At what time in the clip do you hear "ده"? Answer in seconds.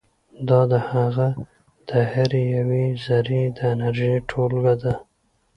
4.81-4.93